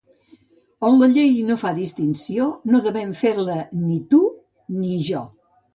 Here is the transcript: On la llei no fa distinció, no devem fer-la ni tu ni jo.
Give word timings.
On 0.87 0.95
la 1.01 1.09
llei 1.17 1.35
no 1.51 1.59
fa 1.65 1.73
distinció, 1.81 2.49
no 2.73 2.83
devem 2.89 3.15
fer-la 3.23 3.61
ni 3.85 4.03
tu 4.15 4.25
ni 4.81 5.01
jo. 5.13 5.29